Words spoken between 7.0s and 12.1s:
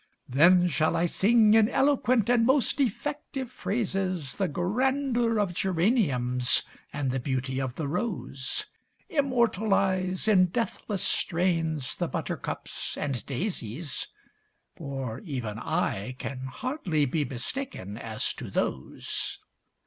the beauty of the rose; Immortalise in deathless strains the